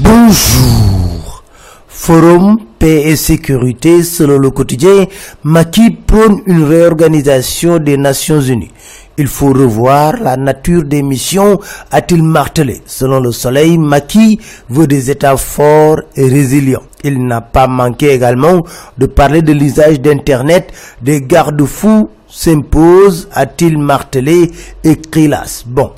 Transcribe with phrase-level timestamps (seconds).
[0.00, 1.42] Bonjour.
[1.88, 5.06] Forum paix et sécurité selon le quotidien,
[5.42, 8.70] Maki prône une réorganisation des Nations Unies.
[9.16, 11.58] Il faut revoir la nature des missions,
[11.90, 12.80] a-t-il martelé.
[12.86, 14.38] Selon le Soleil, Maki
[14.70, 16.84] veut des États forts et résilients.
[17.02, 18.64] Il n'a pas manqué également
[18.98, 20.72] de parler de l'usage d'Internet,
[21.02, 24.52] des garde-fous s'imposent, a-t-il martelé,
[24.84, 25.64] écrit las.
[25.66, 25.90] Bon.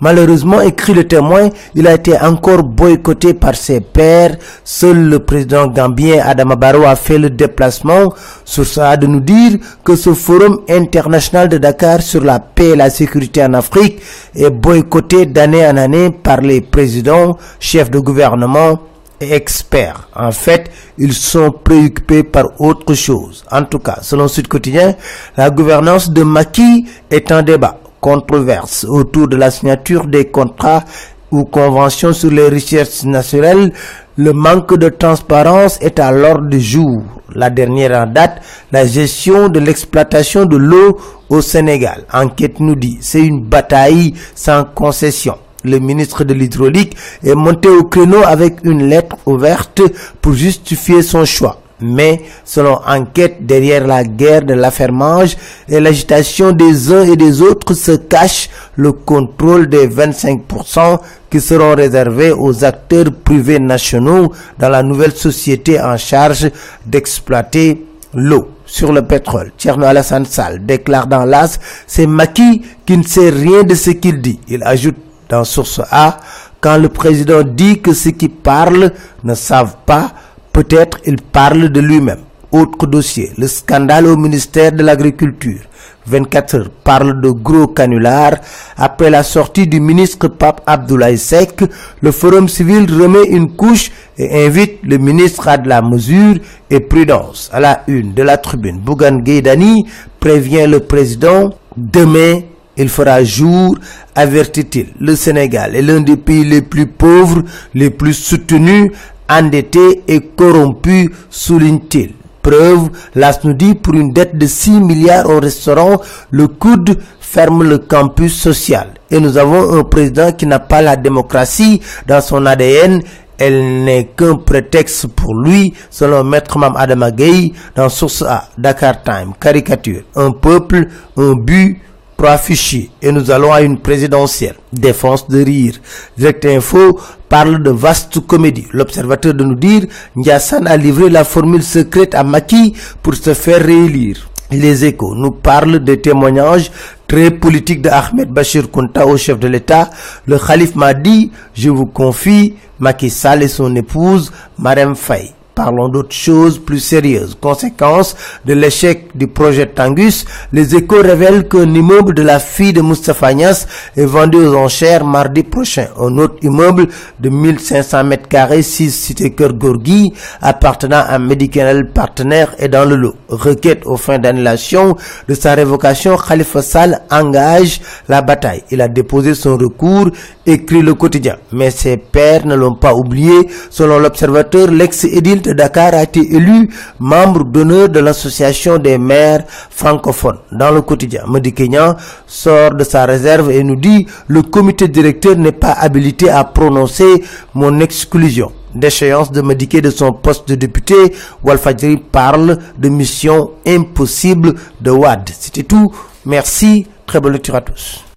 [0.00, 4.36] Malheureusement, écrit le témoin, il a été encore boycotté par ses pairs.
[4.64, 8.14] Seul le président gambien Adama Barrow a fait le déplacement.
[8.44, 12.76] Sur ça de nous dire que ce forum international de Dakar sur la paix et
[12.76, 14.00] la sécurité en Afrique
[14.36, 18.78] est boycotté d'année en année par les présidents, chefs de gouvernement
[19.20, 20.08] et experts.
[20.14, 23.44] En fait, ils sont préoccupés par autre chose.
[23.50, 24.94] En tout cas, selon Sud Quotidien,
[25.36, 30.84] la gouvernance de Maki est en débat controverse autour de la signature des contrats
[31.30, 33.72] ou conventions sur les richesses naturelles,
[34.16, 37.02] le manque de transparence est à l'ordre du jour.
[37.34, 38.40] La dernière en date,
[38.72, 42.04] la gestion de l'exploitation de l'eau au Sénégal.
[42.12, 45.36] Enquête nous dit, c'est une bataille sans concession.
[45.64, 49.82] Le ministre de l'hydraulique est monté au créneau avec une lettre ouverte
[50.22, 51.60] pour justifier son choix.
[51.80, 55.36] Mais, selon enquête, derrière la guerre de l'affermage
[55.68, 60.98] et l'agitation des uns et des autres se cache le contrôle des 25%
[61.30, 66.50] qui seront réservés aux acteurs privés nationaux dans la nouvelle société en charge
[66.86, 67.84] d'exploiter
[68.14, 69.52] l'eau sur le pétrole.
[69.58, 74.20] Tcherno Alassane Sall déclare dans l'AS, c'est Maki qui ne sait rien de ce qu'il
[74.20, 74.40] dit.
[74.48, 74.96] Il ajoute
[75.28, 76.18] dans Source A,
[76.60, 78.92] quand le président dit que ceux qui parlent
[79.24, 80.12] ne savent pas,
[80.58, 82.22] Peut-être il parle de lui-même.
[82.50, 85.60] Autre dossier, le scandale au ministère de l'Agriculture.
[86.06, 88.38] 24 heures parle de gros canulars.
[88.76, 91.62] Après la sortie du ministre Pape Abdoulaye Sek,
[92.00, 96.38] le Forum civil remet une couche et invite le ministre à de la mesure
[96.68, 97.50] et prudence.
[97.52, 99.86] À la une de la tribune, Bougan Gaydani
[100.18, 102.40] prévient le président demain
[102.78, 103.76] il fera jour,
[104.14, 104.86] avertit-il.
[105.00, 107.42] Le Sénégal est l'un des pays les plus pauvres,
[107.74, 108.92] les plus soutenus
[109.28, 112.14] endetté et corrompu, souligne-t-il.
[112.42, 116.00] Preuve, l'AS nous dit pour une dette de 6 milliards au restaurant,
[116.30, 118.94] le coude ferme le campus social.
[119.10, 123.02] Et nous avons un président qui n'a pas la démocratie dans son ADN.
[123.38, 129.32] Elle n'est qu'un prétexte pour lui, selon Maître Mam Adamagay dans Source A, Dakar Time,
[129.38, 130.02] caricature.
[130.16, 131.80] Un peuple, un but,
[132.18, 134.56] trois fichiers et nous allons à une présidentielle.
[134.72, 135.74] Défense de rire.
[136.18, 136.98] Direct Info
[137.28, 138.66] parle de vaste comédie.
[138.72, 139.86] L'observateur de nous dire,
[140.16, 144.28] Ndiassan a livré la formule secrète à Maki pour se faire réélire.
[144.50, 146.70] Les échos nous parlent des témoignages
[147.06, 149.88] très politiques de Ahmed Bachir Konta au chef de l'État.
[150.26, 155.34] Le calife m'a dit, je vous confie Macky Sall et son épouse Marem Faye.
[155.58, 157.36] Parlons d'autres choses plus sérieuses.
[157.40, 158.14] Conséquence
[158.44, 163.34] de l'échec du projet Tangus, les échos révèlent qu'un immeuble de la fille de Moustapha
[163.34, 165.88] Nias est vendu aux enchères mardi prochain.
[165.98, 166.86] Un autre immeuble
[167.18, 172.84] de 1500 mètres carrés, 6 cité Cœur Gorgui, appartenant à un médical partenaire est dans
[172.84, 173.16] le lot.
[173.28, 174.94] Requête aux fins d'annulation
[175.28, 178.62] de sa révocation, Khalifa Sall engage la bataille.
[178.70, 180.08] Il a déposé son recours,
[180.46, 181.34] écrit le quotidien.
[181.50, 183.48] Mais ses pères ne l'ont pas oublié.
[183.70, 190.38] Selon l'observateur, l'ex-édile de Dakar a été élu membre d'honneur de l'association des maires francophones.
[190.52, 195.36] Dans le quotidien, Medi Kenyan sort de sa réserve et nous dit le comité directeur
[195.36, 197.22] n'est pas habilité à prononcer
[197.54, 198.52] mon exclusion.
[198.74, 200.94] D'échéance de médiquer de son poste de député,
[201.42, 205.30] Walfadjri parle de mission impossible de WAD.
[205.38, 205.90] C'était tout.
[206.26, 206.86] Merci.
[207.06, 208.07] Très bonne lecture à tous.